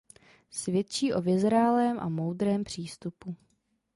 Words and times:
Svědčí 0.51 1.13
o 1.13 1.21
vyzrálém 1.21 1.99
a 1.99 2.09
moudrém 2.09 2.63
přístupu. 2.63 3.35